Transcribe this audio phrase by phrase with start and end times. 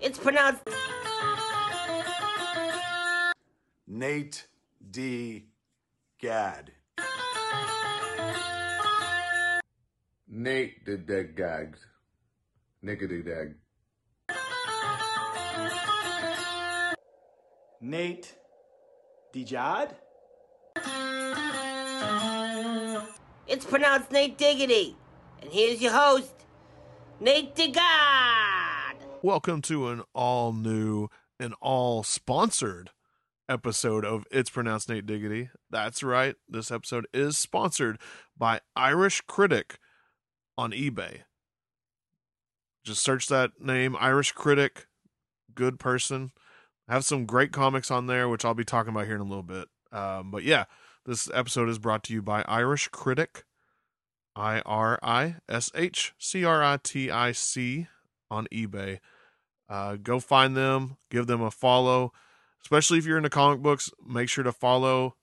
[0.00, 0.62] It's pronounced.
[3.86, 4.46] Nate
[4.90, 5.46] D.
[6.20, 6.72] Gad.
[10.28, 11.78] Nate the dead gags.
[12.84, 13.54] Nickety dag.
[17.80, 18.34] Nate
[19.32, 19.94] Dijad?
[23.46, 24.96] It's pronounced Nate Diggity.
[25.40, 26.34] And here's your host,
[27.20, 28.45] Nate DeGod.
[29.26, 31.08] Welcome to an all new
[31.40, 32.90] and all sponsored
[33.48, 35.50] episode of It's Pronounced Nate Diggity.
[35.68, 37.98] That's right, this episode is sponsored
[38.38, 39.80] by Irish Critic
[40.56, 41.22] on eBay.
[42.84, 44.86] Just search that name, Irish Critic,
[45.56, 46.30] good person.
[46.88, 49.42] Have some great comics on there, which I'll be talking about here in a little
[49.42, 49.66] bit.
[49.90, 50.66] Um, but yeah,
[51.04, 53.42] this episode is brought to you by Irish Critic,
[54.36, 57.88] I R I S H C R I T I C
[58.30, 59.00] on eBay.
[59.68, 62.12] Uh, go find them, give them a follow,
[62.62, 63.90] especially if you're into comic books.
[64.06, 65.16] Make sure to follow.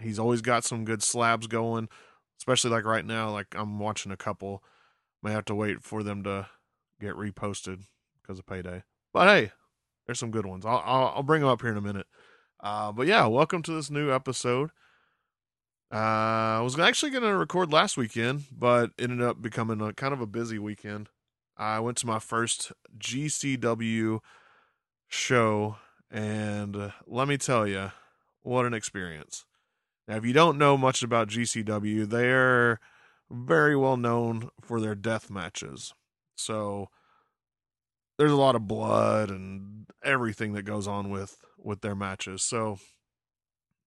[0.00, 1.88] He's always got some good slabs going,
[2.38, 3.30] especially like right now.
[3.30, 4.62] Like I'm watching a couple,
[5.22, 6.48] may have to wait for them to
[7.00, 7.84] get reposted
[8.20, 8.82] because of payday.
[9.12, 9.52] But hey,
[10.06, 10.64] there's some good ones.
[10.66, 12.06] I'll I'll, I'll bring them up here in a minute.
[12.60, 14.70] Uh, but yeah, welcome to this new episode.
[15.92, 20.12] Uh, I was actually going to record last weekend, but ended up becoming a kind
[20.12, 21.08] of a busy weekend.
[21.58, 24.20] I went to my first GCW
[25.08, 25.76] show,
[26.10, 27.90] and uh, let me tell you,
[28.42, 29.44] what an experience.
[30.06, 32.78] Now, if you don't know much about GCW, they're
[33.30, 35.92] very well known for their death matches.
[36.36, 36.88] So
[38.18, 42.42] there's a lot of blood and everything that goes on with with their matches.
[42.42, 42.78] So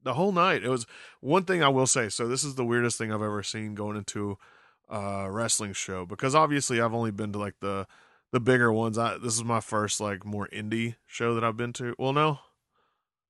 [0.04, 0.86] the whole night, it was
[1.22, 2.10] one thing I will say.
[2.10, 4.38] So this is the weirdest thing I've ever seen going into
[4.92, 7.88] a wrestling show because obviously I've only been to like the
[8.32, 8.98] the bigger ones.
[8.98, 11.96] I this is my first like more indie show that I've been to.
[11.98, 12.40] Well, no.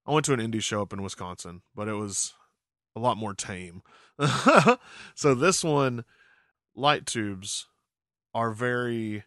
[0.05, 2.33] I went to an indie show up in Wisconsin, but it was
[2.95, 3.83] a lot more tame.
[5.15, 6.05] so this one
[6.75, 7.67] light tubes
[8.33, 9.23] are very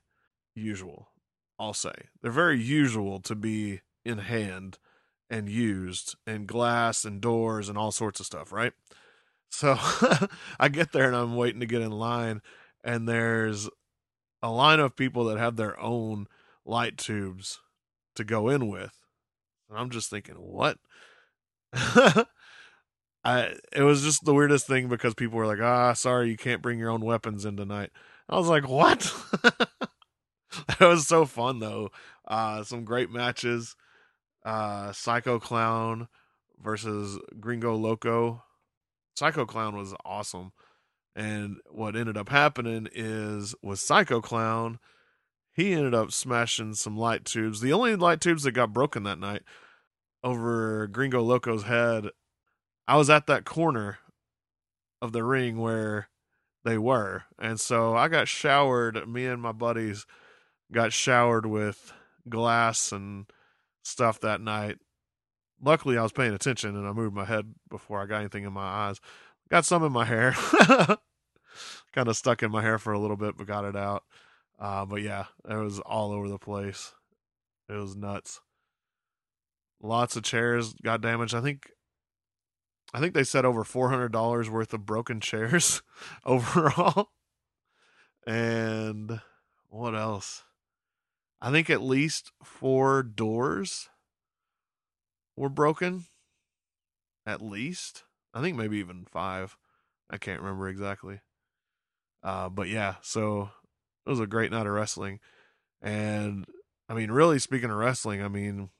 [0.54, 1.08] usual.
[1.58, 1.94] I'll say.
[2.20, 4.78] They're very usual to be in hand
[5.30, 8.72] and used and glass and doors and all sorts of stuff, right?
[9.54, 9.76] So
[10.58, 12.42] I get there and I'm waiting to get in line
[12.82, 13.68] and there's
[14.42, 16.26] a line of people that have their own
[16.64, 17.60] light tubes
[18.16, 18.92] to go in with.
[19.70, 20.78] And I'm just thinking, what?
[23.24, 26.62] I it was just the weirdest thing because people were like, "Ah, sorry, you can't
[26.62, 27.90] bring your own weapons in tonight."
[28.28, 29.12] I was like, "What?"
[30.68, 31.90] that was so fun though.
[32.26, 33.76] Uh some great matches.
[34.44, 36.08] Uh Psycho Clown
[36.62, 38.42] versus Gringo Loco.
[39.14, 40.52] Psycho Clown was awesome.
[41.16, 44.78] And what ended up happening is with Psycho Clown,
[45.52, 47.60] he ended up smashing some light tubes.
[47.60, 49.42] The only light tubes that got broken that night
[50.24, 52.08] over Gringo Loco's head.
[52.88, 53.98] I was at that corner
[55.00, 56.08] of the ring where
[56.64, 57.24] they were.
[57.38, 60.06] And so I got showered, me and my buddies
[60.72, 61.92] got showered with
[62.28, 63.26] glass and
[63.84, 64.78] stuff that night.
[65.64, 68.52] Luckily, I was paying attention and I moved my head before I got anything in
[68.52, 69.00] my eyes.
[69.48, 70.32] Got some in my hair.
[71.92, 74.04] kind of stuck in my hair for a little bit, but got it out.
[74.58, 76.92] Uh, but yeah, it was all over the place.
[77.68, 78.40] It was nuts.
[79.82, 81.34] Lots of chairs got damaged.
[81.34, 81.70] I think
[82.92, 85.82] I think they said over four hundred dollars worth of broken chairs
[86.24, 87.10] overall.
[88.26, 89.20] And
[89.68, 90.44] what else?
[91.40, 93.88] I think at least four doors
[95.36, 96.04] were broken.
[97.26, 98.04] At least.
[98.32, 99.56] I think maybe even five.
[100.10, 101.20] I can't remember exactly.
[102.22, 103.50] Uh, but yeah, so
[104.06, 105.20] it was a great night of wrestling.
[105.80, 106.46] And
[106.88, 108.70] I mean, really speaking of wrestling, I mean,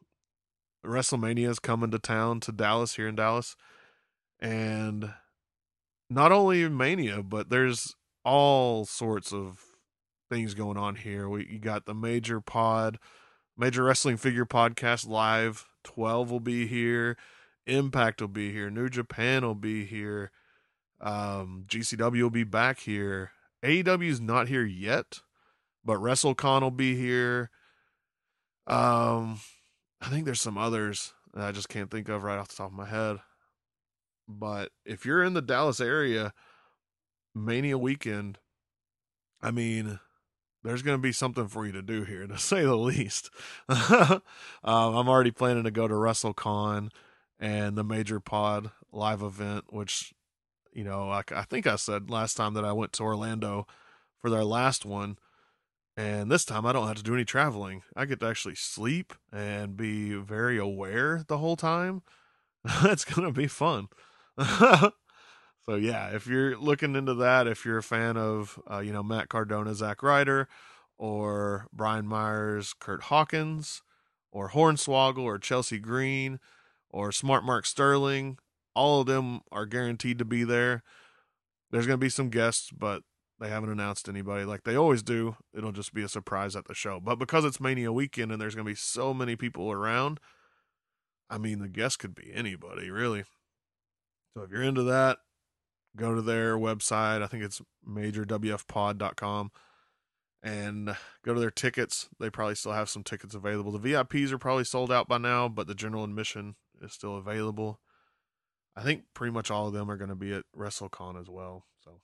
[0.85, 3.57] WrestleMania is coming to town to Dallas here in Dallas.
[4.41, 5.13] And
[6.11, 7.95] not only Mania, but there's
[8.25, 9.63] all sorts of
[10.31, 11.29] things going on here.
[11.29, 12.99] We you got the major pod,
[13.57, 15.67] major wrestling figure podcast live.
[15.83, 17.17] Twelve will be here.
[17.67, 18.71] Impact will be here.
[18.71, 20.31] New Japan will be here.
[21.01, 23.33] Um, GCW will be back here.
[23.63, 25.21] AEW is not here yet,
[25.85, 27.51] but WrestleCon will be here.
[28.67, 29.41] Um,
[30.01, 32.71] I think there's some others that I just can't think of right off the top
[32.71, 33.19] of my head.
[34.29, 36.33] But if you're in the Dallas area,
[37.35, 38.39] Mania weekend,
[39.43, 39.99] I mean,
[40.65, 43.31] there's going to be something for you to do here, to say the least.
[43.69, 44.23] um,
[44.65, 46.91] I'm already planning to go to WrestleCon
[47.39, 50.15] and the Major Pod live event, which,
[50.73, 53.67] you know, like I think I said last time that I went to Orlando
[54.21, 55.19] for their last one.
[55.97, 57.83] And this time I don't have to do any traveling.
[57.95, 62.03] I get to actually sleep and be very aware the whole time.
[62.83, 63.89] That's going to be fun.
[65.67, 69.03] So yeah, if you're looking into that, if you're a fan of, uh, you know,
[69.03, 70.49] Matt Cardona, Zach Ryder,
[70.99, 73.83] or Brian Myers, Kurt Hawkins,
[74.31, 76.39] or Hornswoggle, or Chelsea Green,
[76.91, 78.39] or Smart Mark Sterling,
[78.75, 80.83] all of them are guaranteed to be there.
[81.71, 83.03] There's going to be some guests, but
[83.41, 85.37] they haven't announced anybody like they always do.
[85.57, 87.01] It'll just be a surprise at the show.
[87.01, 90.21] But because it's Mania weekend and there's going to be so many people around,
[91.29, 93.25] I mean, the guest could be anybody, really.
[94.35, 95.19] So if you're into that,
[95.97, 97.23] go to their website.
[97.23, 99.51] I think it's majorwfpod.com
[100.43, 102.09] and go to their tickets.
[102.21, 103.73] They probably still have some tickets available.
[103.73, 107.81] The VIPs are probably sold out by now, but the general admission is still available.
[108.77, 111.65] I think pretty much all of them are going to be at WrestleCon as well.
[111.85, 112.01] So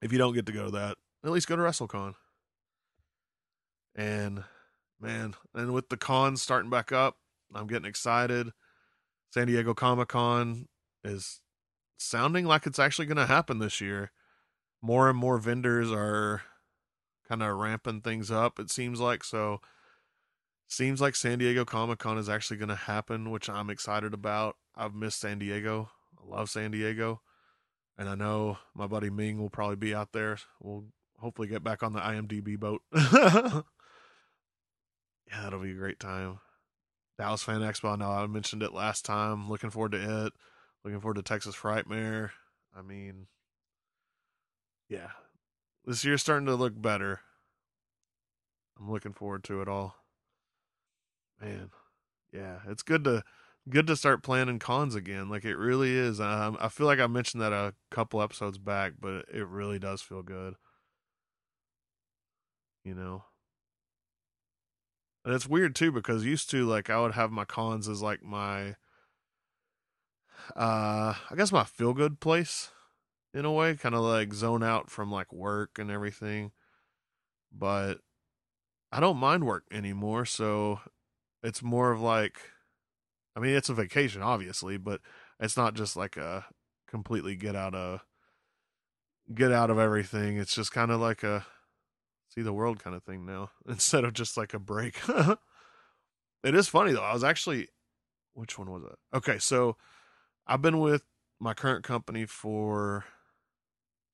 [0.00, 2.14] if you don't get to go to that, at least go to WrestleCon.
[3.94, 4.44] And
[5.00, 7.16] man, and with the cons starting back up,
[7.54, 8.50] I'm getting excited.
[9.32, 10.68] San Diego Comic Con
[11.04, 11.40] is
[11.96, 14.10] sounding like it's actually going to happen this year.
[14.82, 16.42] More and more vendors are
[17.28, 19.24] kind of ramping things up, it seems like.
[19.24, 19.60] So,
[20.68, 24.56] seems like San Diego Comic Con is actually going to happen, which I'm excited about.
[24.74, 25.90] I've missed San Diego.
[26.20, 27.22] I love San Diego.
[27.98, 30.38] And I know my buddy Ming will probably be out there.
[30.60, 30.84] We'll
[31.18, 32.82] hopefully get back on the IMDb boat.
[32.94, 33.62] yeah,
[35.30, 36.40] that'll be a great time.
[37.18, 37.94] Dallas Fan Expo.
[37.94, 39.48] I know I mentioned it last time.
[39.48, 40.32] Looking forward to it.
[40.86, 42.30] Looking forward to Texas Frightmare.
[42.72, 43.26] I mean,
[44.88, 45.08] yeah,
[45.84, 47.22] this year's starting to look better.
[48.78, 49.96] I'm looking forward to it all.
[51.42, 51.70] Man,
[52.32, 53.24] yeah, it's good to
[53.68, 55.28] good to start planning cons again.
[55.28, 56.20] Like it really is.
[56.20, 60.02] Um, I feel like I mentioned that a couple episodes back, but it really does
[60.02, 60.54] feel good.
[62.84, 63.24] You know.
[65.24, 68.22] And it's weird too because used to like I would have my cons as like
[68.22, 68.76] my
[70.54, 72.70] uh I guess my feel good place
[73.34, 76.52] in a way, kind of like zone out from like work and everything.
[77.52, 77.98] But
[78.92, 80.80] I don't mind work anymore, so
[81.42, 82.38] it's more of like
[83.36, 85.00] I mean, it's a vacation obviously, but
[85.38, 86.46] it's not just like a
[86.88, 88.00] completely get out of
[89.34, 90.38] get out of everything.
[90.38, 91.46] It's just kind of like a
[92.28, 95.00] see the world kind of thing now instead of just like a break.
[96.44, 97.02] it is funny though.
[97.02, 97.68] I was actually
[98.34, 99.16] which one was it?
[99.16, 99.76] Okay, so
[100.46, 101.02] I've been with
[101.40, 103.04] my current company for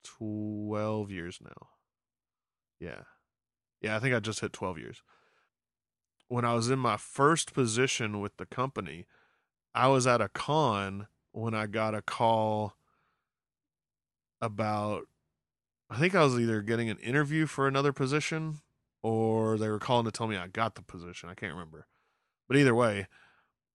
[0.03, 1.69] 12 years now.
[2.79, 3.03] Yeah.
[3.81, 5.03] Yeah, I think I just hit 12 years.
[6.27, 9.05] When I was in my first position with the company,
[9.75, 12.75] I was at a con when I got a call
[14.41, 15.03] about
[15.89, 18.61] I think I was either getting an interview for another position
[19.03, 21.29] or they were calling to tell me I got the position.
[21.29, 21.85] I can't remember.
[22.47, 23.07] But either way,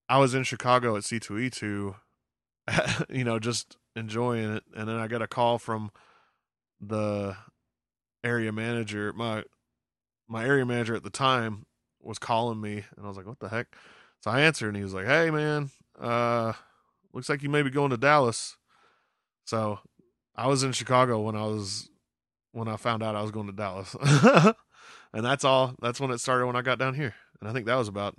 [0.09, 1.95] I was in Chicago at C2E2,
[3.09, 4.65] you know, just enjoying it.
[4.75, 5.91] And then I got a call from
[6.81, 7.37] the
[8.25, 9.13] area manager.
[9.13, 9.45] My
[10.29, 11.67] my area manager at the time
[12.01, 13.69] was calling me and I was like, What the heck?
[14.21, 15.71] So I answered and he was like, Hey man,
[16.01, 16.53] uh
[17.13, 18.57] looks like you may be going to Dallas.
[19.45, 19.81] So
[20.37, 21.89] I was in Chicago when I was
[22.53, 23.97] when I found out I was going to Dallas.
[25.13, 27.15] and that's all that's when it started when I got down here.
[27.41, 28.17] And I think that was about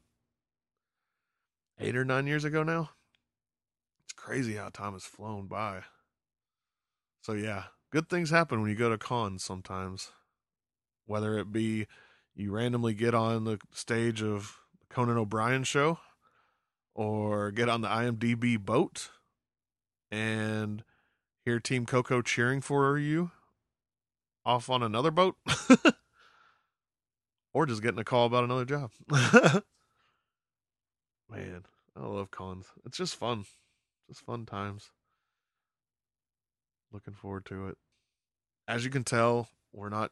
[1.80, 2.90] eight or nine years ago now.
[4.20, 5.84] Crazy how time has flown by.
[7.22, 10.12] So yeah, good things happen when you go to cons sometimes.
[11.06, 11.88] Whether it be
[12.36, 14.58] you randomly get on the stage of
[14.90, 16.00] Conan O'Brien show
[16.94, 19.10] or get on the IMDb boat
[20.12, 20.84] and
[21.46, 23.32] hear Team Coco cheering for you
[24.46, 25.38] off on another boat
[27.54, 28.92] or just getting a call about another job.
[31.30, 31.64] Man,
[31.96, 32.66] I love cons.
[32.86, 33.46] It's just fun.
[34.10, 34.90] Just fun times.
[36.92, 37.78] Looking forward to it.
[38.68, 40.12] As you can tell, we're not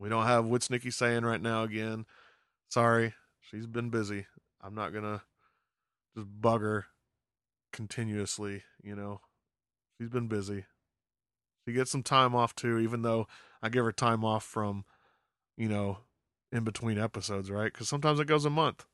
[0.00, 2.06] we don't have what's Nikki saying right now again.
[2.68, 3.14] Sorry.
[3.40, 4.26] She's been busy.
[4.60, 5.22] I'm not gonna
[6.16, 6.86] just bug her
[7.72, 9.20] continuously, you know.
[9.96, 10.64] She's been busy.
[11.64, 13.28] She gets some time off too, even though
[13.62, 14.84] I give her time off from,
[15.56, 15.98] you know,
[16.50, 17.72] in between episodes, right?
[17.72, 18.86] Because sometimes it goes a month.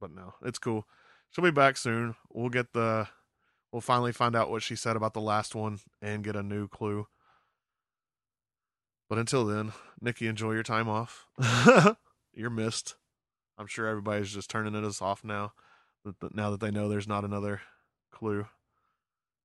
[0.00, 0.86] But no, it's cool.
[1.30, 2.16] She'll be back soon.
[2.30, 3.08] We'll get the,
[3.72, 6.68] we'll finally find out what she said about the last one and get a new
[6.68, 7.06] clue.
[9.08, 11.26] But until then, Nikki, enjoy your time off.
[12.34, 12.94] You're missed.
[13.58, 15.52] I'm sure everybody's just turning it us off now.
[16.32, 17.62] Now that they know there's not another
[18.10, 18.46] clue.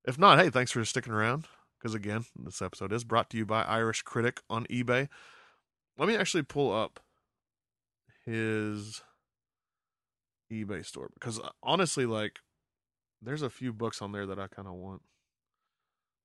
[0.05, 1.45] If not, hey, thanks for sticking around.
[1.77, 5.09] Because again, this episode is brought to you by Irish Critic on eBay.
[5.97, 6.99] let me actually pull up
[8.25, 9.01] his
[10.51, 12.39] eBay store because uh, honestly, like,
[13.21, 15.01] there's a few books on there that I kind of want.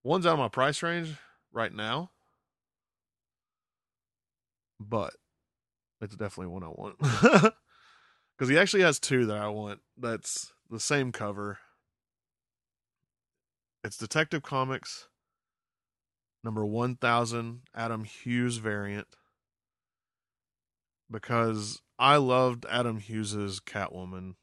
[0.05, 1.15] One's out of my price range
[1.53, 2.11] right now,
[4.81, 5.15] but
[6.01, 6.99] it's definitely one I want
[8.37, 9.81] because he actually has two that I want.
[9.97, 11.59] That's the same cover.
[13.85, 15.09] It's Detective Comics
[16.45, 19.07] number 1000 Adam Hughes variant
[21.11, 24.35] because I loved Adam Hughes's Catwoman.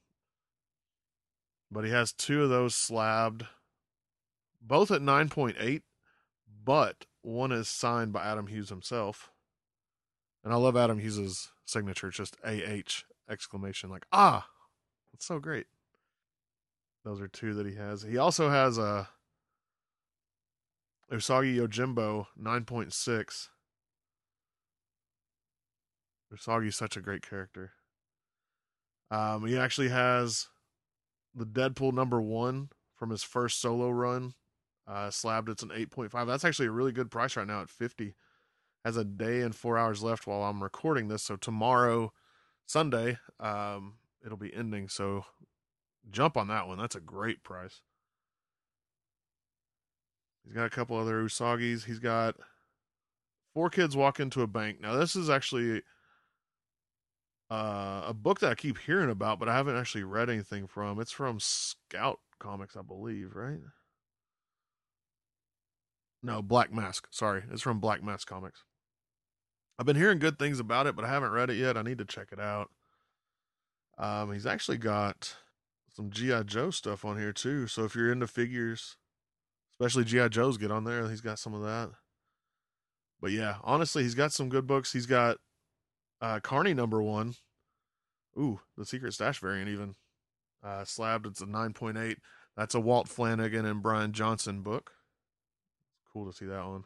[1.71, 3.45] But he has two of those slabbed
[4.61, 5.81] both at 9.8,
[6.63, 9.31] but one is signed by Adam Hughes himself.
[10.43, 14.47] And I love Adam Hughes's signature, just AH exclamation like ah.
[15.13, 15.67] It's so great.
[17.03, 18.03] Those are two that he has.
[18.03, 19.09] He also has a
[21.11, 23.47] Usagi Yojimbo 9.6.
[26.33, 27.71] Usagi's such a great character.
[29.09, 30.47] Um, he actually has
[31.39, 34.33] the Deadpool number one from his first solo run.
[34.87, 36.27] Uh, slabbed it's an 8.5.
[36.27, 38.15] That's actually a really good price right now at 50.
[38.83, 41.23] Has a day and four hours left while I'm recording this.
[41.23, 42.11] So tomorrow,
[42.65, 44.89] Sunday, um, it'll be ending.
[44.89, 45.25] So
[46.09, 46.77] jump on that one.
[46.77, 47.81] That's a great price.
[50.43, 51.85] He's got a couple other Usagis.
[51.85, 52.35] He's got
[53.53, 54.81] four kids walk into a bank.
[54.81, 55.83] Now this is actually
[57.51, 60.99] uh, a book that I keep hearing about, but I haven't actually read anything from.
[60.99, 63.59] It's from Scout Comics, I believe, right?
[66.21, 67.07] No, Black Mask.
[67.11, 68.63] Sorry, it's from Black Mask Comics.
[69.77, 71.77] I've been hearing good things about it, but I haven't read it yet.
[71.77, 72.69] I need to check it out.
[73.97, 75.35] Um, he's actually got
[75.95, 77.67] some GI Joe stuff on here too.
[77.67, 78.97] So if you're into figures,
[79.73, 81.09] especially GI Joes, get on there.
[81.09, 81.91] He's got some of that.
[83.21, 84.93] But yeah, honestly, he's got some good books.
[84.93, 85.37] He's got
[86.21, 87.35] uh, Karney number one.
[88.37, 89.95] Ooh, the Secret Stash variant even.
[90.63, 92.17] Uh, slabbed, it's a 9.8.
[92.55, 94.91] That's a Walt Flanagan and Bryan Johnson book.
[96.01, 96.83] It's cool to see that one.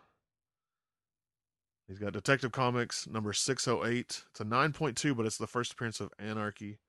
[1.87, 4.23] He's got Detective Comics number 608.
[4.29, 6.79] It's a 9.2, but it's the first appearance of Anarchy.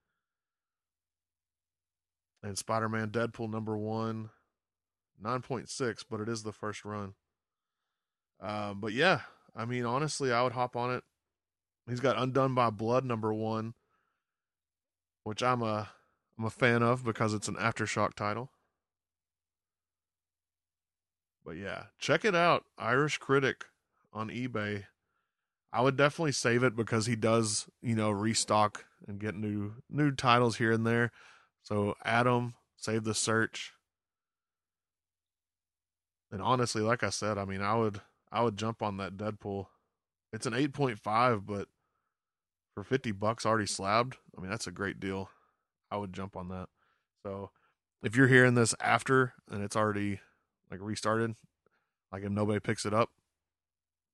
[2.42, 4.30] And Spider Man Deadpool number one,
[5.22, 7.14] 9.6, but it is the first run.
[8.40, 9.20] Um, but yeah,
[9.56, 11.04] I mean, honestly, I would hop on it.
[11.88, 13.74] He's got Undone by Blood number one,
[15.24, 15.90] which I'm a
[16.38, 18.50] I'm a fan of because it's an aftershock title.
[21.44, 22.64] But yeah, check it out.
[22.78, 23.66] Irish Critic
[24.12, 24.84] on eBay.
[25.72, 30.10] I would definitely save it because he does, you know, restock and get new new
[30.12, 31.12] titles here and there.
[31.62, 33.72] So Adam, save the search.
[36.32, 38.00] And honestly, like I said, I mean, I would
[38.32, 39.66] I would jump on that Deadpool.
[40.32, 41.68] It's an 8.5, but
[42.74, 45.30] for 50 bucks already slabbed, I mean, that's a great deal.
[45.90, 46.68] I would jump on that.
[47.22, 47.50] So
[48.02, 50.20] if you're hearing this after and it's already
[50.70, 51.36] like restarted,
[52.12, 53.10] like if nobody picks it up,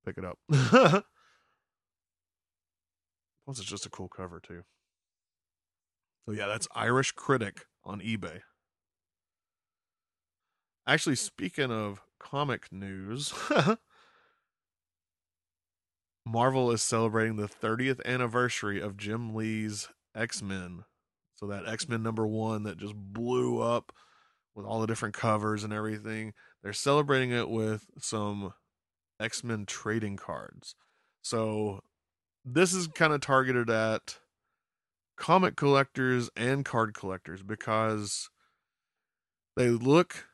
[0.04, 0.38] pick it up.
[3.44, 4.62] Plus, it's just a cool cover too.
[6.26, 8.40] So yeah, that's Irish Critic on eBay.
[10.86, 13.32] Actually, speaking of comic news,
[16.24, 20.84] Marvel is celebrating the 30th anniversary of Jim Lee's X Men.
[21.34, 23.92] So that X Men number one that just blew up
[24.54, 26.34] with all the different covers and everything.
[26.62, 28.52] They're celebrating it with some
[29.18, 30.74] X Men trading cards.
[31.22, 31.80] So
[32.44, 34.18] this is kind of targeted at
[35.16, 38.30] comic collectors and card collectors because
[39.56, 40.26] they look,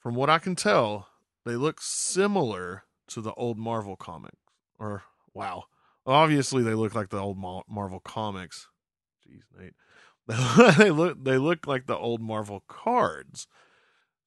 [0.00, 1.08] from what I can tell,
[1.44, 4.36] they look similar to the old Marvel comics.
[4.78, 5.64] Or, wow.
[6.06, 8.68] Obviously, they look like the old Marvel comics.
[9.26, 9.74] Jeez, Nate.
[10.78, 13.46] they look they look like the old Marvel cards.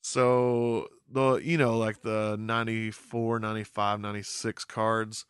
[0.01, 5.25] So the you know like the 94, 95, 96 cards,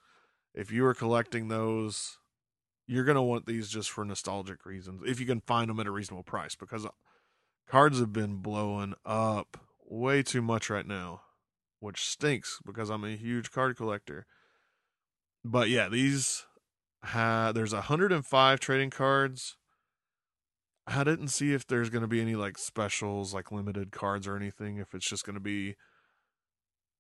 [0.53, 2.17] if you were collecting those,
[2.87, 5.87] you're going to want these just for nostalgic reasons if you can find them at
[5.87, 6.89] a reasonable price because uh,
[7.67, 11.21] cards have been blowing up way too much right now,
[11.79, 14.25] which stinks because I'm a huge card collector.
[15.45, 16.45] But yeah, these
[17.03, 19.55] had there's 105 trading cards
[20.87, 24.35] I didn't see if there's going to be any like specials, like limited cards or
[24.35, 24.77] anything.
[24.77, 25.75] If it's just going to be,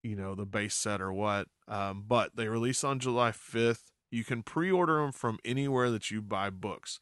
[0.01, 1.47] you know, the base set or what.
[1.67, 3.83] Um, but they release on July 5th.
[4.09, 6.99] You can pre-order them from anywhere that you buy books.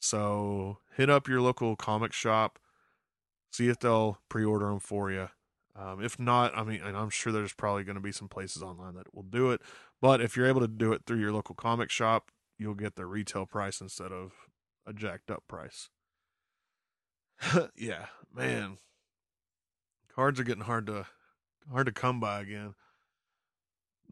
[0.00, 2.58] So hit up your local comic shop,
[3.50, 5.28] see if they'll pre-order them for you.
[5.76, 8.62] Um, if not, I mean, and I'm sure there's probably going to be some places
[8.62, 9.60] online that will do it.
[10.00, 13.06] But if you're able to do it through your local comic shop, you'll get the
[13.06, 14.32] retail price instead of
[14.86, 15.90] a jacked up price.
[17.76, 18.78] yeah, man.
[20.14, 21.06] Cards are getting hard to
[21.72, 22.74] hard to come by again.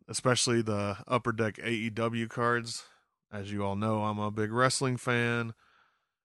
[0.09, 2.85] Especially the upper deck AEW cards.
[3.33, 5.55] As you all know, I'm a big wrestling fan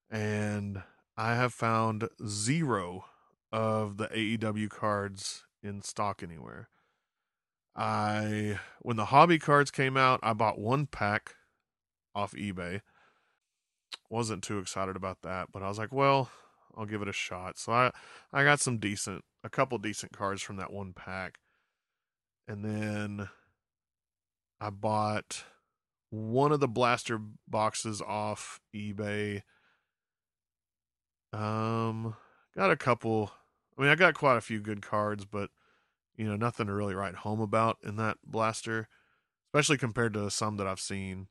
[0.10, 0.82] and
[1.16, 3.06] I have found zero
[3.52, 6.70] of the AEW cards in stock anywhere.
[7.76, 11.36] I when the hobby cards came out, I bought one pack
[12.16, 12.82] off eBay.
[14.10, 16.32] Wasn't too excited about that, but I was like, well,
[16.76, 17.58] I'll give it a shot.
[17.58, 17.92] So I
[18.34, 21.40] I got some decent a couple decent cards from that one pack.
[22.48, 23.30] And then
[24.60, 25.44] I bought
[26.10, 29.44] one of the blaster boxes off eBay.
[31.34, 32.16] Um
[32.58, 33.32] got a couple
[33.78, 35.52] I mean I got quite a few good cards, but
[36.18, 38.90] you know, nothing to really write home about in that blaster,
[39.48, 41.28] especially compared to some that I've seen.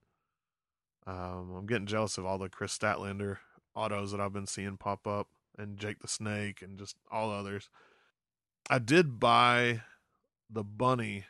[1.07, 3.39] Um, I'm getting jealous of all the Kris Statlander
[3.75, 5.29] autos that I've been seeing pop up,
[5.59, 7.69] and Jake the Snake, and just all others.
[8.71, 9.83] I did buy
[10.49, 11.27] the Bunny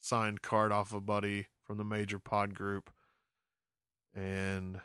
[0.00, 2.90] signed card off a buddy from the Major Pod Group,
[4.14, 4.80] and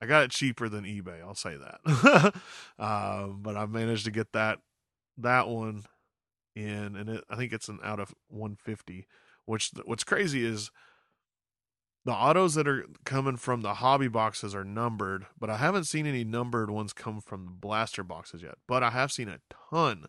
[0.00, 1.20] I got it cheaper than eBay.
[1.20, 2.34] I'll say that,
[2.78, 4.60] um, but I managed to get that
[5.18, 5.84] that one
[6.54, 9.06] in, and it, I think it's an out of 150.
[9.44, 10.70] Which what's crazy is
[12.04, 16.06] the autos that are coming from the hobby boxes are numbered, but I haven't seen
[16.06, 18.54] any numbered ones come from the blaster boxes yet.
[18.66, 19.40] But I have seen a
[19.70, 20.06] ton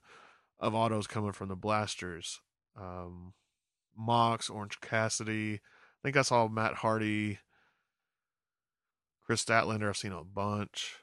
[0.60, 2.42] of autos coming from the blasters.
[2.80, 3.34] Um,
[3.98, 5.56] Mox, Orange Cassidy.
[5.56, 7.40] I think I saw Matt Hardy,
[9.30, 9.88] Kris Statlander.
[9.88, 10.96] I've seen a bunch.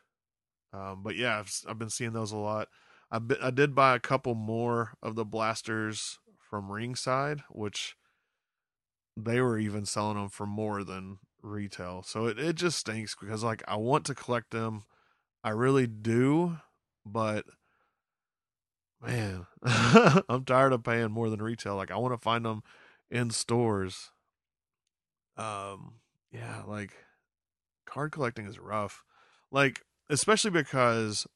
[0.73, 2.66] Um, but yeah, I've, I've been seeing those a lot.
[3.09, 7.95] I, I did buy a couple more of the blasters from Ringside, which
[9.16, 12.02] they were even selling them for more than retail.
[12.02, 14.83] So it, it just stinks because like I want to collect them.
[15.45, 16.56] I really do,
[17.04, 17.45] but
[19.00, 19.47] man,
[20.28, 21.76] I'm tired of paying more than retail.
[21.76, 22.65] Like I want to find them
[23.08, 24.10] in stores.
[25.36, 26.00] Um
[26.32, 26.93] yeah, like
[27.97, 29.02] card collecting is rough.
[29.50, 31.26] Like especially because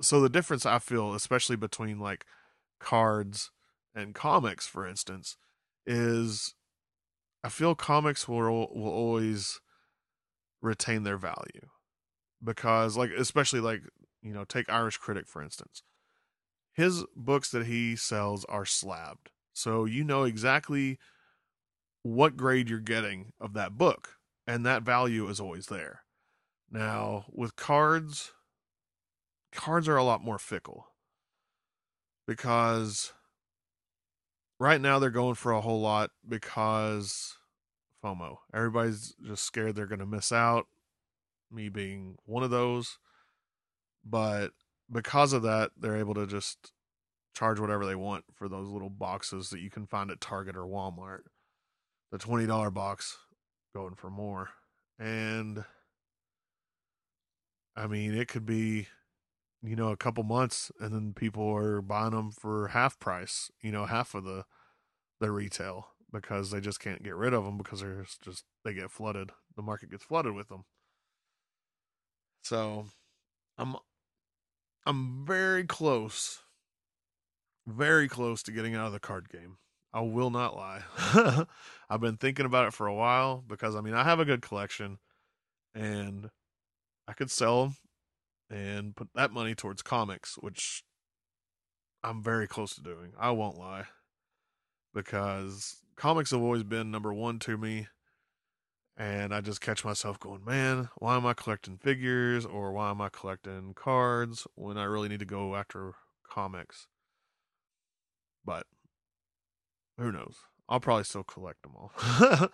[0.00, 2.24] so the difference I feel, especially between like
[2.78, 3.50] cards
[3.94, 5.36] and comics, for instance,
[5.84, 6.54] is
[7.42, 9.60] I feel comics will will always
[10.60, 11.68] retain their value
[12.42, 13.82] because, like, especially like
[14.22, 15.82] you know, take Irish Critic for instance.
[16.74, 20.98] His books that he sells are slabbed, so you know exactly
[22.02, 26.00] what grade you're getting of that book, and that value is always there.
[26.70, 28.32] Now, with cards,
[29.52, 30.86] cards are a lot more fickle
[32.26, 33.12] because
[34.58, 37.36] right now they're going for a whole lot because
[38.02, 38.38] FOMO.
[38.52, 40.66] Everybody's just scared they're going to miss out,
[41.50, 42.98] me being one of those.
[44.04, 44.50] But
[44.90, 46.72] because of that, they're able to just
[47.34, 50.64] charge whatever they want for those little boxes that you can find at Target or
[50.64, 51.20] Walmart.
[52.10, 53.16] The $20 box
[53.74, 54.50] going for more.
[54.98, 55.64] And
[57.76, 58.88] I mean, it could be
[59.62, 63.70] you know, a couple months and then people are buying them for half price, you
[63.70, 64.44] know, half of the
[65.20, 68.90] the retail because they just can't get rid of them because there's just they get
[68.90, 69.30] flooded.
[69.56, 70.64] The market gets flooded with them.
[72.42, 72.86] So,
[73.56, 73.76] I'm
[74.84, 76.42] I'm very close
[77.66, 79.58] very close to getting out of the card game.
[79.94, 80.82] I will not lie.
[81.90, 84.40] I've been thinking about it for a while because I mean, I have a good
[84.40, 84.98] collection
[85.74, 86.30] and
[87.06, 87.76] I could sell them
[88.50, 90.84] and put that money towards comics, which
[92.02, 93.12] I'm very close to doing.
[93.18, 93.84] I won't lie.
[94.94, 97.88] Because comics have always been number one to me.
[98.96, 103.00] And I just catch myself going, man, why am I collecting figures or why am
[103.00, 105.94] I collecting cards when I really need to go after
[106.28, 106.88] comics?
[108.44, 108.66] But
[110.02, 110.36] who knows?
[110.68, 111.92] I'll probably still collect them all.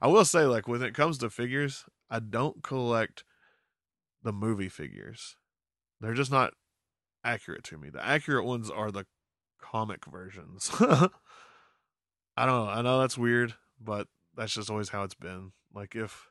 [0.00, 3.24] I will say, like, when it comes to figures, I don't collect
[4.22, 5.36] the movie figures.
[6.00, 6.54] They're just not
[7.24, 7.90] accurate to me.
[7.90, 9.06] The accurate ones are the
[9.60, 10.70] comic versions.
[10.80, 12.70] I don't know.
[12.70, 14.06] I know that's weird, but
[14.36, 15.52] that's just always how it's been.
[15.74, 16.28] Like if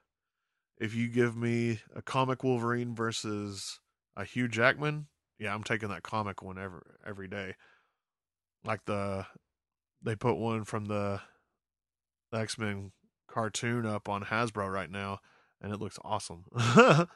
[0.79, 3.79] if you give me a comic Wolverine versus
[4.15, 7.55] a Hugh Jackman, yeah, I'm taking that comic one every every day.
[8.63, 9.25] Like the
[10.07, 11.21] they put one from the,
[12.31, 12.91] the X Men
[13.27, 15.19] cartoon up on Hasbro right now,
[15.61, 16.45] and it looks awesome.
[16.75, 17.07] and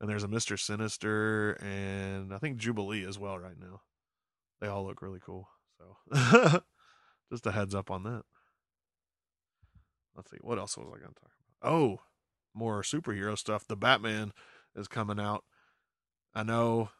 [0.00, 3.82] there's a Mister Sinister, and I think Jubilee as well right now.
[4.60, 5.48] They all look really cool.
[5.78, 6.62] So,
[7.32, 8.22] just a heads up on that.
[10.16, 11.72] Let's see, what else was I going to talk about?
[11.72, 12.00] oh,
[12.54, 13.66] more superhero stuff.
[13.66, 14.32] The Batman
[14.74, 15.44] is coming out.
[16.34, 16.90] I know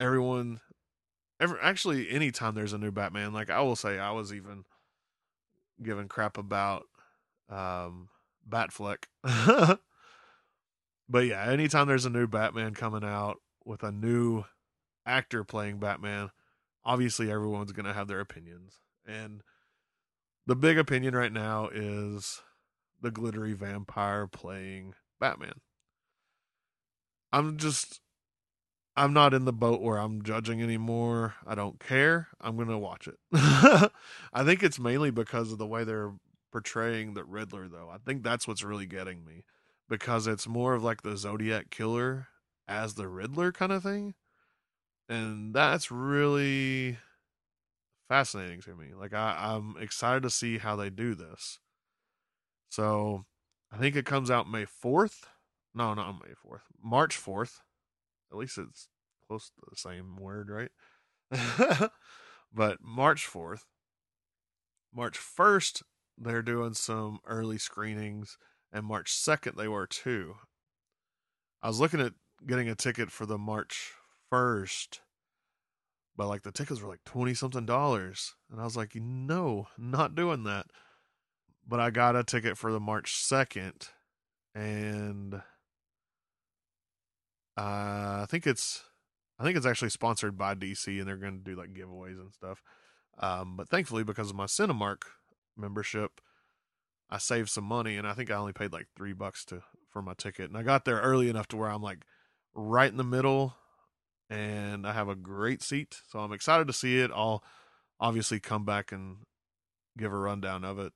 [0.00, 0.60] everyone
[1.40, 4.64] actually anytime there's a new Batman, like I will say I was even
[5.82, 6.84] giving crap about
[7.48, 8.08] um
[8.48, 9.04] Batfleck.
[11.08, 14.44] but yeah, anytime there's a new Batman coming out with a new
[15.06, 16.30] actor playing Batman,
[16.84, 18.78] obviously everyone's going to have their opinions.
[19.06, 19.42] And
[20.46, 22.40] the big opinion right now is
[23.00, 25.60] the glittery vampire playing Batman.
[27.32, 28.00] I'm just
[28.98, 31.34] I'm not in the boat where I'm judging anymore.
[31.46, 32.26] I don't care.
[32.40, 33.14] I'm going to watch it.
[33.32, 36.14] I think it's mainly because of the way they're
[36.50, 37.88] portraying the Riddler though.
[37.92, 39.44] I think that's what's really getting me
[39.88, 42.26] because it's more of like the Zodiac killer
[42.66, 44.14] as the Riddler kind of thing.
[45.08, 46.98] And that's really
[48.08, 48.94] fascinating to me.
[48.98, 51.60] Like I, I'm excited to see how they do this.
[52.68, 53.26] So
[53.72, 55.20] I think it comes out May 4th.
[55.72, 56.62] No, not May 4th.
[56.82, 57.60] March 4th.
[58.30, 58.88] At least it's
[59.26, 60.70] close to the same word, right?
[62.52, 63.62] but March 4th.
[64.94, 65.82] March 1st,
[66.16, 68.38] they're doing some early screenings.
[68.72, 70.34] And March 2nd, they were too.
[71.62, 72.12] I was looking at
[72.46, 73.92] getting a ticket for the March
[74.32, 75.00] 1st
[76.18, 80.14] but like the tickets were like 20 something dollars and i was like no not
[80.14, 80.66] doing that
[81.66, 83.88] but i got a ticket for the march 2nd
[84.54, 85.40] and
[87.58, 88.84] uh, i think it's
[89.38, 92.32] i think it's actually sponsored by dc and they're going to do like giveaways and
[92.32, 92.62] stuff
[93.20, 95.02] um, but thankfully because of my cinemark
[95.56, 96.20] membership
[97.10, 100.02] i saved some money and i think i only paid like three bucks to for
[100.02, 102.04] my ticket and i got there early enough to where i'm like
[102.54, 103.54] right in the middle
[104.30, 106.00] and I have a great seat.
[106.08, 107.10] So I'm excited to see it.
[107.14, 107.42] I'll
[108.00, 109.18] obviously come back and
[109.96, 110.92] give a rundown of it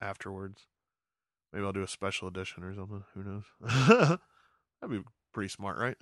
[0.00, 0.66] afterwards.
[1.52, 3.04] Maybe I'll do a special edition or something.
[3.14, 3.44] Who knows?
[4.80, 5.96] That'd be pretty smart, right?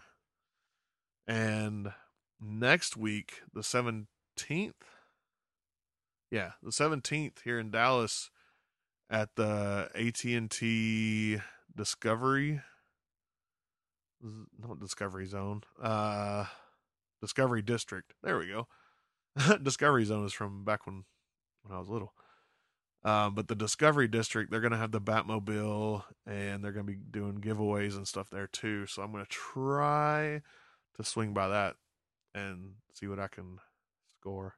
[1.27, 1.93] And
[2.41, 4.07] next week, the 17th.
[6.31, 8.31] Yeah, the 17th here in Dallas
[9.11, 11.39] at the AT&T
[11.75, 12.61] Discovery
[14.59, 15.63] not Discovery Zone.
[15.81, 16.47] Uh
[17.21, 18.15] Discovery District.
[18.23, 18.69] There we go.
[19.63, 21.05] Discovery Zone is from back when
[21.63, 22.13] when I was little.
[23.05, 27.41] Um, but the Discovery District, they're gonna have the Batmobile, and they're gonna be doing
[27.41, 28.87] giveaways and stuff there too.
[28.87, 30.43] So I'm gonna try
[30.97, 31.77] to swing by that
[32.35, 33.59] and see what I can
[34.21, 34.55] score.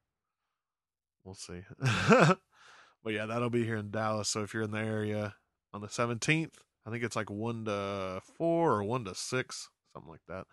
[1.25, 1.63] We'll see.
[2.09, 2.39] but
[3.13, 4.29] yeah, that'll be here in Dallas.
[4.29, 5.37] So if you're in the area
[5.73, 6.53] on the 17th,
[6.87, 10.47] I think it's like one to four or one to six, something like that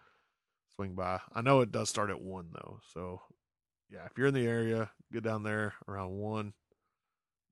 [0.76, 1.20] swing by.
[1.34, 3.22] I know it does start at one though, so
[3.90, 6.54] yeah, if you're in the area, get down there around one.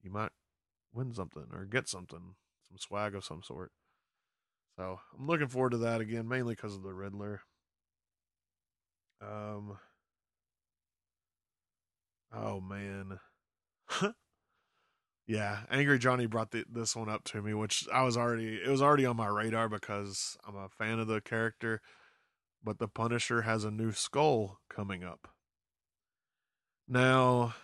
[0.01, 0.31] You might
[0.93, 2.35] win something or get something,
[2.67, 3.71] some swag of some sort.
[4.77, 7.41] So I'm looking forward to that again, mainly because of the Riddler.
[9.21, 9.77] Um.
[12.33, 13.19] Oh man.
[15.27, 18.69] yeah, Angry Johnny brought the, this one up to me, which I was already it
[18.69, 21.81] was already on my radar because I'm a fan of the character
[22.63, 25.29] but the Punisher has a new skull coming up.
[26.88, 27.55] Now,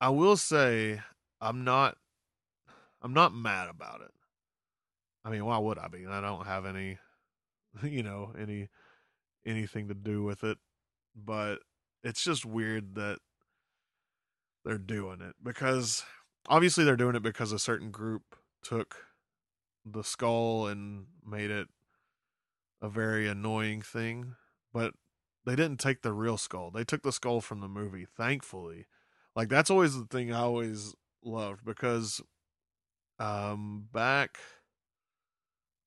[0.00, 1.00] I will say
[1.40, 1.96] I'm not
[3.02, 4.12] I'm not mad about it.
[5.24, 6.06] I mean, why would I be?
[6.06, 6.98] I don't have any
[7.82, 8.68] you know, any
[9.46, 10.58] anything to do with it,
[11.14, 11.60] but
[12.02, 13.18] it's just weird that
[14.64, 16.04] they're doing it because
[16.48, 19.06] obviously they're doing it because a certain group took
[19.84, 21.68] the skull and made it
[22.82, 24.34] a very annoying thing,
[24.72, 24.94] but
[25.44, 26.70] they didn't take the real skull.
[26.70, 28.86] They took the skull from the movie, thankfully.
[29.36, 32.20] Like that's always the thing I always loved because
[33.18, 34.38] um back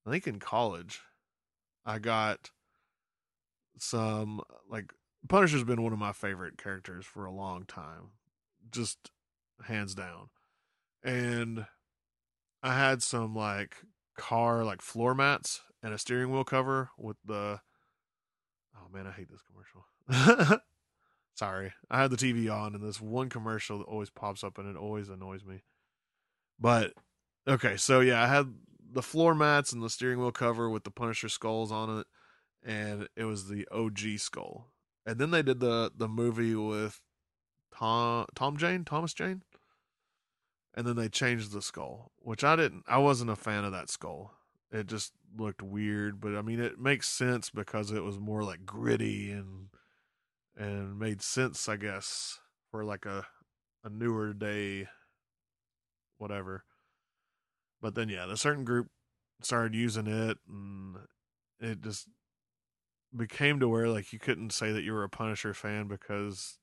[0.05, 1.01] I think in college
[1.85, 2.51] I got
[3.77, 4.93] some like
[5.27, 8.11] Punisher's been one of my favorite characters for a long time.
[8.71, 9.11] Just
[9.65, 10.29] hands down.
[11.03, 11.65] And
[12.61, 13.77] I had some like
[14.17, 17.59] car like floor mats and a steering wheel cover with the
[18.75, 20.59] oh man i hate this commercial
[21.35, 21.73] sorry.
[21.89, 24.77] I had the tv on and this one commercial that always pops up and it
[24.77, 25.63] always annoys me.
[26.59, 26.93] But
[27.47, 28.53] okay so yeah i had
[28.93, 32.07] the floor mats and the steering wheel cover with the punisher skulls on it
[32.65, 34.71] and it was the og skull.
[35.05, 37.01] And then they did the the movie with
[37.75, 38.85] tom tom jane?
[38.85, 39.43] Thomas jane?
[40.75, 43.89] And then they changed the skull which i didn't i wasn't a fan of that
[43.89, 44.33] skull.
[44.71, 48.65] It just looked weird, but I mean it makes sense because it was more like
[48.65, 49.67] gritty and
[50.57, 52.39] and made sense, I guess,
[52.71, 53.25] for like a
[53.83, 54.87] a newer day
[56.17, 56.63] whatever.
[57.81, 58.87] But then yeah, the certain group
[59.41, 60.95] started using it and
[61.59, 62.07] it just
[63.15, 66.57] became to where like you couldn't say that you were a Punisher fan because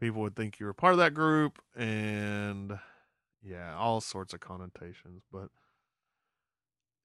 [0.00, 2.78] people would think you were part of that group and
[3.42, 5.22] yeah, all sorts of connotations.
[5.32, 5.48] But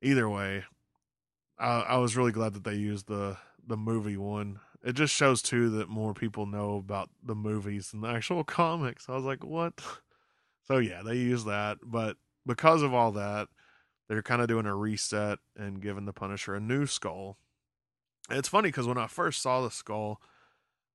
[0.02, 0.63] either way,
[1.60, 4.60] I, I was really glad that they used the the movie one.
[4.84, 9.08] It just shows too that more people know about the movies than the actual comics.
[9.08, 9.74] I was like, what?
[10.65, 12.15] So yeah, they use that, but
[12.46, 13.50] because of all that,
[14.08, 17.38] they're kind of doing a reset and giving the Punisher a new skull.
[18.30, 20.22] It's funny because when I first saw the skull,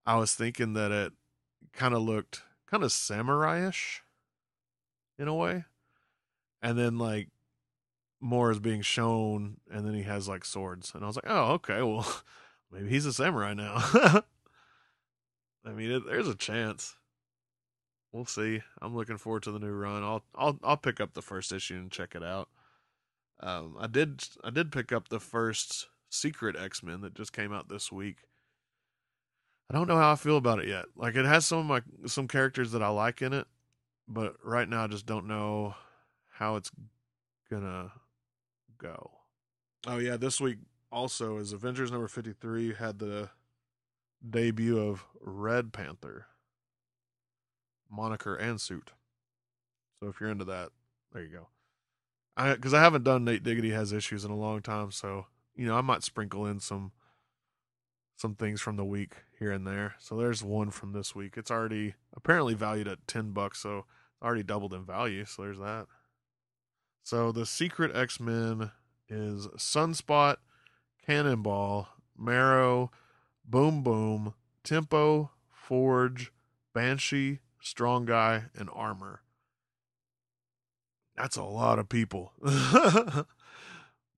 [0.07, 1.13] I was thinking that it
[1.75, 4.03] kind of looked kind of samurai-ish
[5.19, 5.67] in a way,
[6.63, 7.29] and then like
[8.21, 11.53] more is being shown, and then he has like swords, and I was like, oh
[11.53, 12.23] okay, well
[12.73, 13.77] maybe he's a samurai now.
[15.65, 16.97] I mean, it, there's a chance.
[18.13, 18.63] We'll see.
[18.81, 20.03] I'm looking forward to the new run.
[20.03, 22.49] I'll I'll I'll pick up the first issue and check it out.
[23.41, 27.53] Um, I did I did pick up the first Secret X Men that just came
[27.53, 28.19] out this week.
[29.71, 30.87] I don't know how I feel about it yet.
[30.97, 33.47] Like it has some of my some characters that I like in it,
[34.09, 35.75] but right now I just don't know
[36.31, 36.71] how it's
[37.51, 37.93] gonna
[38.79, 39.11] go.
[39.87, 40.59] Oh yeah, this week
[40.91, 43.31] also is Avengers number 53 had the
[44.29, 46.27] debut of Red Panther
[47.91, 48.93] moniker and suit.
[50.01, 50.71] So if you're into that,
[51.13, 51.49] there you go.
[52.37, 55.67] I because I haven't done Nate Diggity has issues in a long time, so you
[55.67, 56.93] know I might sprinkle in some
[58.17, 59.95] some things from the week here and there.
[59.99, 61.35] So there's one from this week.
[61.37, 63.87] It's already apparently valued at ten bucks, so
[64.23, 65.25] already doubled in value.
[65.25, 65.87] So there's that.
[67.03, 68.71] So the secret X Men
[69.09, 70.37] is Sunspot,
[71.09, 72.91] Cannonball, Marrow,
[73.43, 76.31] Boom Boom, Tempo, Forge,
[76.75, 79.23] Banshee, Strong Guy, and Armor.
[81.17, 82.33] That's a lot of people.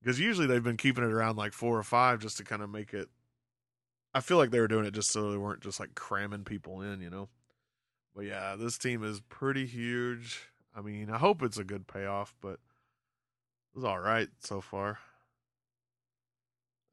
[0.03, 2.71] Because usually they've been keeping it around like four or five just to kind of
[2.71, 3.07] make it.
[4.15, 6.81] I feel like they were doing it just so they weren't just like cramming people
[6.81, 7.29] in, you know?
[8.15, 10.49] But yeah, this team is pretty huge.
[10.75, 12.59] I mean, I hope it's a good payoff, but
[13.75, 14.97] it's all right so far.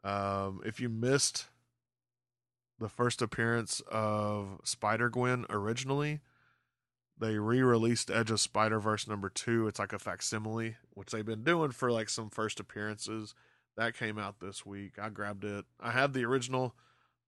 [0.05, 1.49] Um, if you missed
[2.79, 6.21] the first appearance of Spider Gwen originally,
[7.19, 9.67] they re-released Edge of Spider Verse number two.
[9.67, 13.35] It's like a facsimile, which they've been doing for like some first appearances.
[13.77, 14.99] That came out this week.
[15.01, 15.65] I grabbed it.
[15.81, 16.75] I have the original,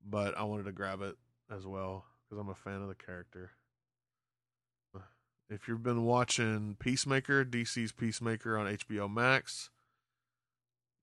[0.05, 1.17] but I wanted to grab it
[1.55, 3.51] as well because I'm a fan of the character.
[5.49, 9.71] If you've been watching Peacemaker, DC's Peacemaker on HBO Max,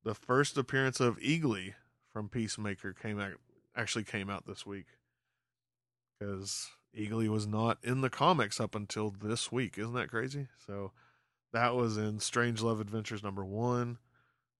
[0.07, 1.73] the first appearance of Eagly
[2.13, 3.33] from Peacemaker came out
[3.75, 4.85] actually came out this week
[6.17, 9.77] because Eagly was not in the comics up until this week.
[9.77, 10.47] Isn't that crazy?
[10.65, 10.93] So
[11.51, 13.97] that was in Strange Love Adventures number one.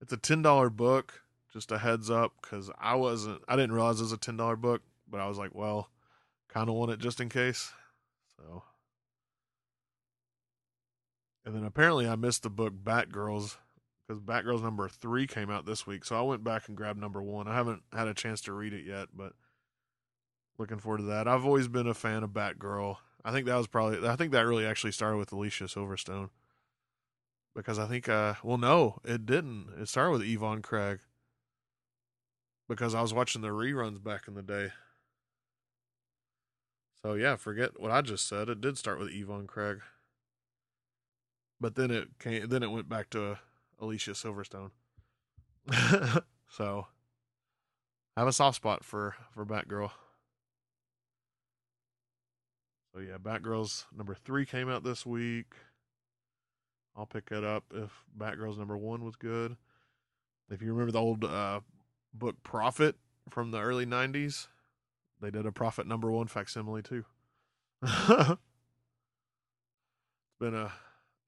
[0.02, 1.22] It's a ten dollar book.
[1.54, 4.58] Just a heads up, because I wasn't, I didn't realize it was a ten dollar
[4.58, 5.90] book, but I was like, well,
[6.50, 7.72] kind of want it just in case.
[8.38, 8.64] So,
[11.46, 13.56] and then apparently I missed the book Batgirls
[14.08, 17.22] because Batgirls number three came out this week, so I went back and grabbed number
[17.22, 17.48] one.
[17.48, 19.34] I haven't had a chance to read it yet, but
[20.58, 21.28] looking forward to that.
[21.28, 22.98] I've always been a fan of Batgirl.
[23.24, 26.30] I think that was probably I think that really actually started with Alicia Silverstone.
[27.56, 29.68] Because I think uh well no, it didn't.
[29.80, 31.00] It started with Yvonne Craig.
[32.70, 34.70] Because I was watching the reruns back in the day.
[37.02, 38.50] So yeah, forget what I just said.
[38.50, 39.82] It did start with Yvonne Craig.
[41.60, 43.40] But then it came then it went back to
[43.80, 44.72] Alicia Silverstone.
[46.50, 46.88] so
[48.16, 49.92] I have a soft spot for for Batgirl.
[52.94, 55.54] So yeah, Batgirls number three came out this week.
[56.96, 59.56] I'll pick it up if Batgirls number one was good.
[60.50, 61.60] If you remember the old uh,
[62.14, 62.96] book Prophet
[63.30, 64.48] from the early '90s,
[65.22, 67.06] they did a Prophet number one facsimile too.
[67.84, 68.40] it's
[70.40, 70.72] been a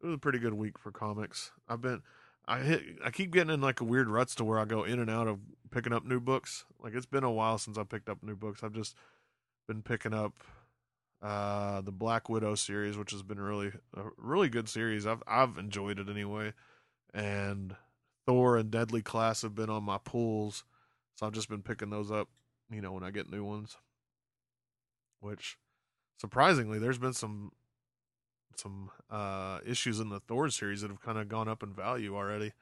[0.01, 1.51] it was a pretty good week for comics.
[1.67, 2.01] I've been
[2.49, 4.99] I hit I keep getting in like a weird ruts to where I go in
[4.99, 6.65] and out of picking up new books.
[6.81, 8.63] Like it's been a while since I picked up new books.
[8.63, 8.95] I've just
[9.67, 10.33] been picking up
[11.21, 15.05] uh, the Black Widow series, which has been really a really good series.
[15.05, 16.53] I've I've enjoyed it anyway,
[17.13, 17.75] and
[18.25, 20.63] Thor and Deadly Class have been on my pulls,
[21.15, 22.29] so I've just been picking those up.
[22.71, 23.77] You know, when I get new ones,
[25.19, 25.59] which
[26.17, 27.51] surprisingly, there's been some
[28.55, 32.15] some uh issues in the Thor series that have kind of gone up in value
[32.15, 32.53] already.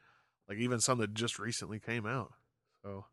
[0.48, 2.34] Like even some that just recently came out.
[2.84, 3.06] So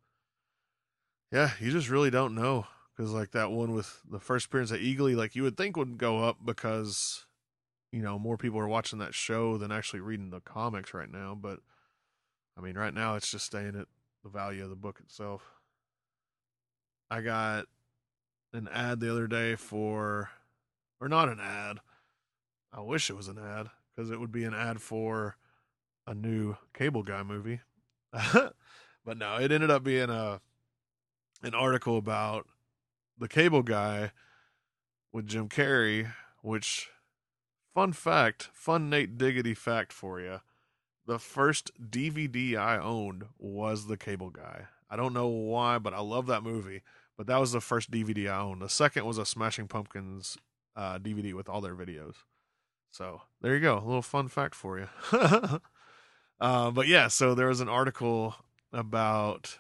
[1.33, 4.81] yeah, you just really don't know because like that one with the first appearance of
[4.81, 7.27] Eagly, like you would think would go up because
[7.93, 11.37] you know more people are watching that show than actually reading the comics right now.
[11.41, 11.61] But
[12.57, 13.87] I mean, right now it's just staying at
[14.23, 15.43] the value of the book itself.
[17.11, 17.67] I got
[18.53, 20.31] an ad the other day for,
[21.01, 21.79] or not an ad.
[22.77, 25.37] I wish it was an ad because it would be an ad for
[26.07, 27.61] a new Cable Guy movie.
[28.13, 30.41] but no, it ended up being a
[31.43, 32.47] an article about
[33.19, 34.11] the Cable Guy
[35.13, 36.11] with Jim Carrey,
[36.43, 36.91] which
[37.75, 40.41] fun fact, fun Nate Diggity fact for you.
[41.07, 44.67] The first DVD I owned was The Cable Guy.
[44.89, 46.83] I don't know why, but I love that movie.
[47.17, 48.63] But that was the first DVD I owned.
[48.63, 50.39] The second was a Smashing Pumpkins
[50.75, 52.15] uh, DVD with all their videos.
[52.95, 54.87] So there you go, a little fun fact for you.
[56.41, 58.37] uh, but yeah, so there was an article
[58.73, 59.59] about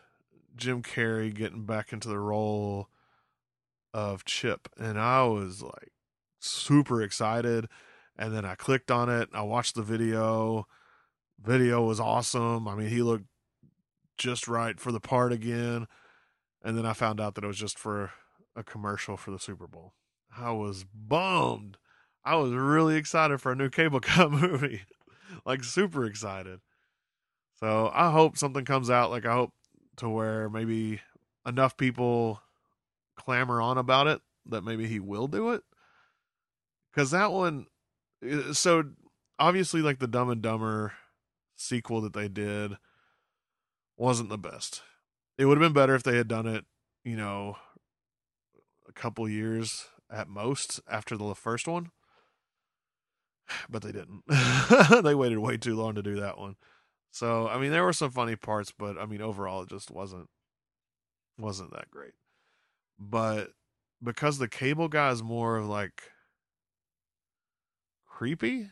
[0.55, 2.90] Jim Carrey getting back into the role
[3.92, 5.90] of Chip, and I was like
[6.38, 7.66] super excited.
[8.16, 9.31] And then I clicked on it.
[9.35, 10.68] I watched the video.
[11.42, 12.68] Video was awesome.
[12.68, 13.27] I mean, he looked
[14.16, 15.88] just right for the part again.
[16.62, 18.12] And then I found out that it was just for
[18.55, 19.94] a commercial for the Super Bowl.
[20.38, 21.79] I was bummed.
[22.25, 24.83] I was really excited for a new Cable Cut movie.
[25.45, 26.61] like super excited.
[27.61, 29.11] So I hope something comes out.
[29.11, 29.53] Like I hope
[29.97, 31.01] to where maybe
[31.47, 32.41] enough people
[33.17, 35.63] clamor on about it that maybe he will do it.
[36.95, 37.67] Cause that one
[38.53, 38.85] so
[39.39, 40.93] obviously like the Dumb and Dumber
[41.57, 42.73] sequel that they did
[43.97, 44.83] wasn't the best.
[45.39, 46.65] It would have been better if they had done it,
[47.05, 47.57] you know,
[48.89, 51.91] a couple years at most after the first one.
[53.69, 54.23] But they didn't.
[55.05, 56.57] they waited way too long to do that one.
[57.11, 60.29] So, I mean, there were some funny parts, but I mean, overall it just wasn't
[61.39, 62.15] wasn't that great.
[62.99, 63.51] But
[64.03, 66.03] because the cable guy is more of like
[68.07, 68.71] creepy,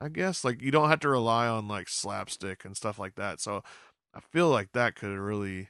[0.00, 0.44] I guess.
[0.44, 3.40] Like you don't have to rely on like slapstick and stuff like that.
[3.40, 3.62] So
[4.14, 5.68] I feel like that could really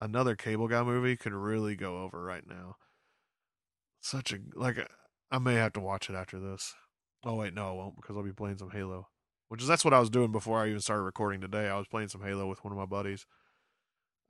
[0.00, 2.76] another cable guy movie could really go over right now.
[4.00, 4.78] Such a like
[5.30, 6.74] I may have to watch it after this.
[7.24, 9.08] Oh wait, no, I won't because I'll be playing some Halo.
[9.48, 11.68] Which is that's what I was doing before I even started recording today.
[11.68, 13.26] I was playing some Halo with one of my buddies.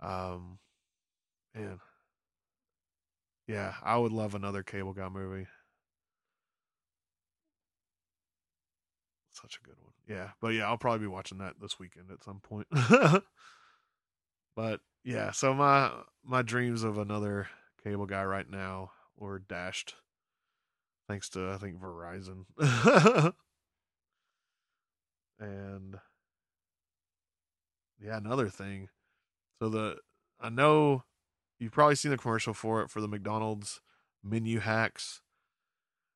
[0.00, 0.59] Um
[1.55, 1.81] man.
[3.46, 5.46] Yeah, I would love another cable guy movie.
[9.31, 9.92] Such a good one.
[10.09, 12.66] Yeah, but yeah, I'll probably be watching that this weekend at some point.
[14.57, 15.92] but yeah, so my
[16.24, 17.48] my dreams of another
[17.83, 19.94] cable guy right now were dashed
[21.11, 22.44] thanks to I think Verizon.
[25.40, 25.96] and
[28.01, 28.88] yeah, another thing.
[29.61, 29.96] So the
[30.40, 31.03] I know
[31.59, 33.81] you've probably seen the commercial for it for the McDonald's
[34.23, 35.20] menu hacks.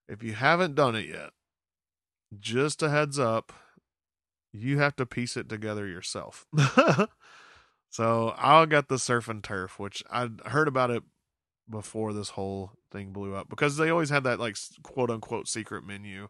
[0.08, 1.30] If you haven't done it yet,
[2.38, 3.52] just a heads up,
[4.52, 6.46] you have to piece it together yourself.
[7.90, 11.02] so I'll get the surf and turf, which I heard about it
[11.68, 15.84] before this whole thing blew up because they always had that like quote unquote secret
[15.84, 16.28] menu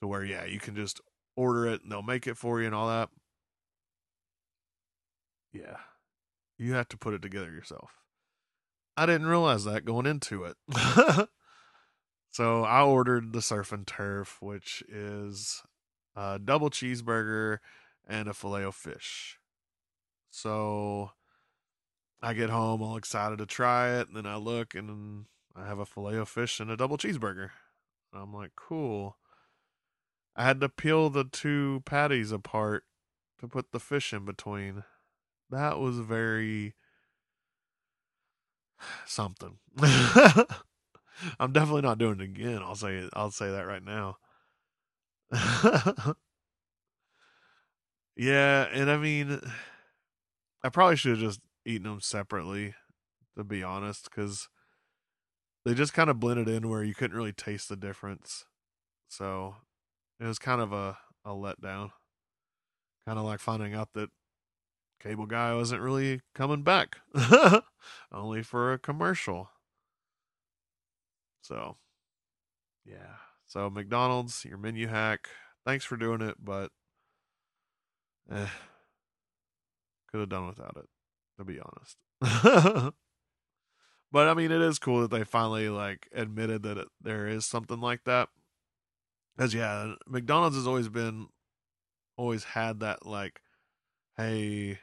[0.00, 1.00] to where yeah you can just
[1.36, 3.08] order it and they'll make it for you and all that.
[5.52, 5.78] Yeah,
[6.58, 7.92] you have to put it together yourself.
[8.96, 10.56] I didn't realize that going into it.
[12.36, 15.62] So I ordered the surf and turf, which is
[16.14, 17.60] a double cheeseburger
[18.06, 19.38] and a filet of fish.
[20.28, 21.12] So
[22.22, 25.78] I get home all excited to try it, and then I look and I have
[25.78, 27.50] a filet of fish and a double cheeseburger.
[28.12, 29.16] And I'm like, cool.
[30.34, 32.84] I had to peel the two patties apart
[33.40, 34.84] to put the fish in between.
[35.50, 36.74] That was very
[39.06, 39.58] something.
[41.40, 42.62] I'm definitely not doing it again.
[42.62, 44.18] I'll say I'll say that right now.
[48.16, 49.40] yeah, and I mean,
[50.62, 52.74] I probably should have just eaten them separately,
[53.36, 54.48] to be honest, because
[55.64, 58.44] they just kind of blended in where you couldn't really taste the difference.
[59.08, 59.56] So
[60.20, 61.90] it was kind of a a letdown.
[63.04, 64.10] Kind of like finding out that
[65.00, 66.98] Cable Guy wasn't really coming back,
[68.12, 69.50] only for a commercial.
[71.42, 71.76] So,
[72.84, 73.16] yeah.
[73.46, 75.28] So McDonald's, your menu hack.
[75.64, 76.70] Thanks for doing it, but
[78.30, 78.48] eh,
[80.10, 80.88] could have done without it,
[81.38, 81.96] to be honest.
[84.12, 87.46] but I mean, it is cool that they finally like admitted that it, there is
[87.46, 88.28] something like that.
[89.38, 91.28] Cause yeah, McDonald's has always been,
[92.16, 93.40] always had that like,
[94.16, 94.78] hey,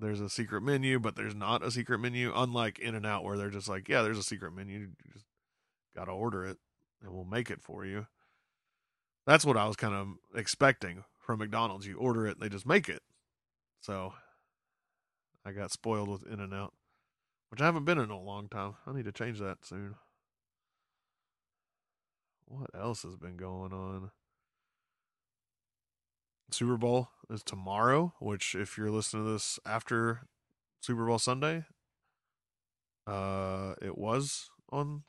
[0.00, 2.32] there's a secret menu, but there's not a secret menu.
[2.34, 4.80] Unlike In-N-Out, where they're just like, yeah, there's a secret menu.
[4.80, 5.26] You just
[5.94, 6.58] got to order it
[7.00, 8.06] and we'll make it for you.
[9.26, 11.86] That's what I was kind of expecting from McDonald's.
[11.86, 13.02] You order it and they just make it.
[13.80, 14.14] So
[15.44, 16.72] I got spoiled with In-N-Out,
[17.50, 18.74] which I haven't been in a long time.
[18.86, 19.96] I need to change that soon.
[22.46, 24.10] What else has been going on?
[26.50, 30.28] Super Bowl is tomorrow, which if you're listening to this after
[30.80, 31.64] Super Bowl Sunday,
[33.06, 35.02] uh it was on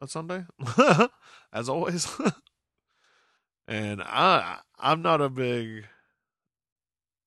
[0.00, 0.44] a Sunday,
[1.52, 2.08] as always.
[3.68, 5.86] and I I'm not a big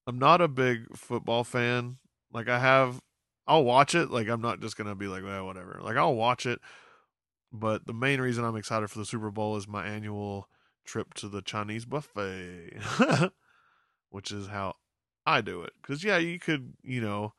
[0.05, 1.97] I'm not a big football fan.
[2.37, 3.01] Like I have
[3.47, 4.11] I'll watch it.
[4.11, 5.79] Like I'm not just gonna be like, well, whatever.
[5.81, 6.59] Like I'll watch it.
[7.51, 10.47] But the main reason I'm excited for the Super Bowl is my annual
[10.85, 12.77] trip to the Chinese buffet.
[14.09, 14.75] which is how
[15.25, 15.73] I do it.
[15.81, 17.33] Cause yeah, you could, you know,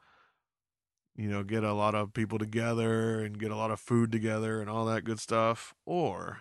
[1.17, 4.61] you know, get a lot of people together and get a lot of food together
[4.61, 5.75] and all that good stuff.
[5.87, 6.39] Or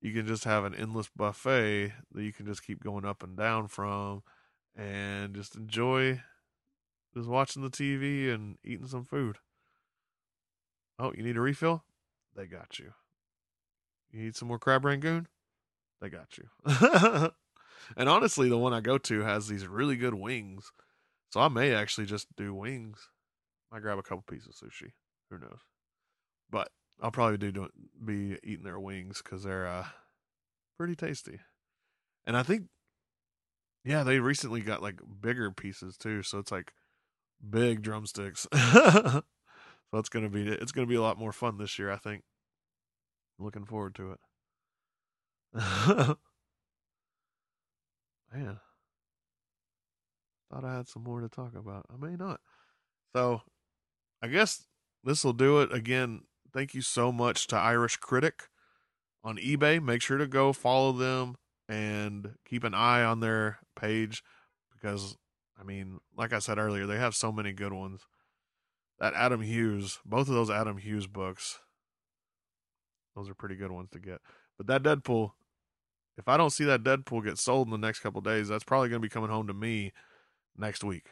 [0.00, 3.36] you can just have an endless buffet that you can just keep going up and
[3.36, 4.22] down from
[4.76, 6.22] and just enjoy
[7.14, 9.38] just watching the TV and eating some food.
[10.98, 11.84] Oh, you need a refill?
[12.36, 12.92] They got you.
[14.12, 15.28] You need some more crab rangoon?
[16.00, 16.48] They got you.
[17.96, 20.72] and honestly, the one I go to has these really good wings.
[21.30, 23.08] So I may actually just do wings.
[23.72, 24.92] I grab a couple pieces of sushi.
[25.30, 25.60] Who knows?
[26.50, 27.68] But I'll probably do
[28.04, 29.86] be eating their wings because they're uh,
[30.76, 31.38] pretty tasty.
[32.26, 32.64] And I think,
[33.84, 36.22] yeah, they recently got like bigger pieces too.
[36.22, 36.72] So it's like
[37.48, 38.46] big drumsticks.
[38.54, 39.22] so
[39.94, 41.90] it's gonna be it's gonna be a lot more fun this year.
[41.90, 42.22] I think.
[43.38, 44.18] Looking forward to it.
[48.32, 48.60] Man,
[50.50, 51.86] thought I had some more to talk about.
[51.92, 52.40] I may not.
[53.14, 53.42] So,
[54.22, 54.66] I guess
[55.04, 55.72] this will do it.
[55.72, 56.22] Again,
[56.52, 58.48] thank you so much to Irish Critic
[59.24, 59.82] on eBay.
[59.82, 61.36] Make sure to go follow them
[61.68, 64.22] and keep an eye on their page
[64.72, 65.16] because,
[65.60, 68.02] I mean, like I said earlier, they have so many good ones.
[68.98, 71.58] That Adam Hughes, both of those Adam Hughes books,
[73.16, 74.20] those are pretty good ones to get.
[74.56, 75.32] But that Deadpool,
[76.18, 78.88] if I don't see that Deadpool get sold in the next couple days, that's probably
[78.88, 79.92] going to be coming home to me
[80.56, 81.06] next week.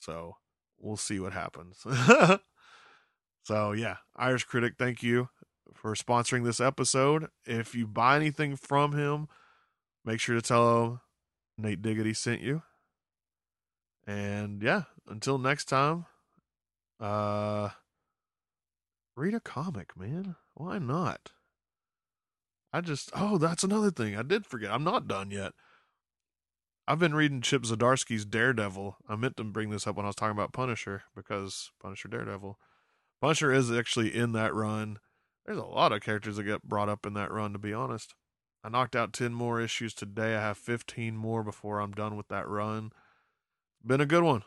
[0.00, 0.36] So
[0.78, 1.84] we'll see what happens.
[3.44, 5.28] so yeah, Irish Critic, thank you
[5.74, 7.28] for sponsoring this episode.
[7.44, 9.28] If you buy anything from him,
[10.04, 11.00] make sure to tell him
[11.58, 12.62] Nate Diggity sent you.
[14.06, 16.06] And yeah, until next time,
[17.00, 17.70] uh
[19.16, 20.36] read a comic, man.
[20.54, 21.32] Why not?
[22.72, 24.16] I just oh, that's another thing.
[24.16, 24.70] I did forget.
[24.70, 25.52] I'm not done yet.
[26.88, 28.98] I've been reading Chip Zdarsky's Daredevil.
[29.08, 32.58] I meant to bring this up when I was talking about Punisher because Punisher Daredevil.
[33.20, 34.98] Punisher is actually in that run.
[35.44, 38.14] There's a lot of characters that get brought up in that run, to be honest.
[38.62, 40.36] I knocked out 10 more issues today.
[40.36, 42.92] I have 15 more before I'm done with that run.
[43.84, 44.42] Been a good one.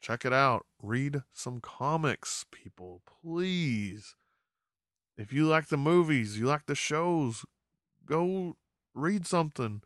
[0.00, 0.66] Check it out.
[0.82, 4.16] Read some comics, people, please.
[5.16, 7.44] If you like the movies, you like the shows,
[8.04, 8.56] go
[8.94, 9.82] read something.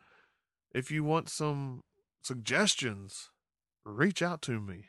[0.75, 1.83] If you want some
[2.23, 3.31] suggestions,
[3.85, 4.87] reach out to me.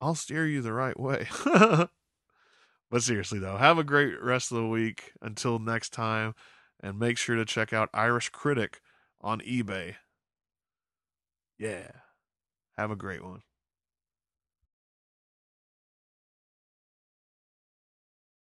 [0.00, 1.26] I'll steer you the right way.
[1.44, 5.12] but seriously, though, have a great rest of the week.
[5.22, 6.34] Until next time,
[6.80, 8.80] and make sure to check out Irish Critic
[9.20, 9.96] on eBay.
[11.64, 11.88] Yeah.
[12.78, 13.42] Have a great one.